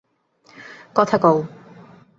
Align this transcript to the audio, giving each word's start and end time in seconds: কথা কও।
কথা 0.95 1.17
কও। 1.17 1.37